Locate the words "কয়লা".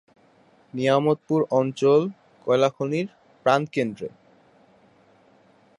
2.47-2.69